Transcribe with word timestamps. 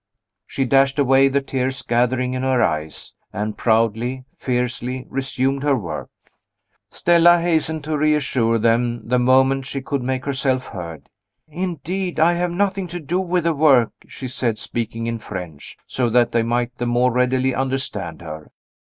She 0.47 0.65
dashed 0.65 0.97
away 0.97 1.27
the 1.27 1.41
tears 1.43 1.83
gathering 1.83 2.33
in 2.33 2.41
her 2.41 2.63
eyes, 2.63 3.13
and 3.31 3.55
proudly, 3.55 4.25
fiercely, 4.35 5.05
resumed 5.11 5.61
her 5.61 5.77
work. 5.77 6.09
Stella 6.89 7.39
hastened 7.39 7.83
to 7.83 7.95
reassure 7.95 8.57
them, 8.57 9.07
the 9.07 9.19
moment 9.19 9.67
she 9.67 9.79
could 9.79 10.01
make 10.01 10.25
herself 10.25 10.65
heard. 10.69 11.07
"Indeed, 11.47 12.19
I 12.19 12.33
have 12.33 12.49
nothing 12.49 12.87
to 12.87 12.99
do 12.99 13.19
with 13.19 13.43
the 13.43 13.53
work," 13.53 13.91
she 14.07 14.27
said, 14.27 14.57
speaking 14.57 15.05
in 15.05 15.19
French, 15.19 15.77
so 15.85 16.09
that 16.09 16.31
they 16.31 16.41
might 16.41 16.75
the 16.79 16.87
more 16.87 17.11
readily 17.11 17.53
understand 17.53 18.23
her. 18.23 18.49